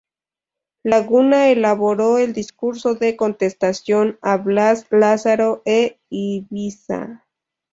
Laguna 0.81 1.49
elaboró 1.49 2.17
el 2.17 2.33
discurso 2.33 2.95
de 2.95 3.15
contestación 3.15 4.17
a 4.23 4.37
Blas 4.37 4.87
Lázaro 4.89 5.61
e 5.63 5.99
Ibiza. 6.09 7.27